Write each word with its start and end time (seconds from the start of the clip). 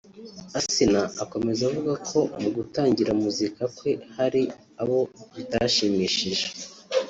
Asinah 0.59 1.07
akomeza 1.23 1.61
avuga 1.69 1.93
ko 2.09 2.19
mu 2.41 2.49
gutangira 2.55 3.11
muzika 3.21 3.61
kwe 3.77 3.91
hari 4.15 4.41
abo 4.81 4.99
bitashimishije 5.35 6.45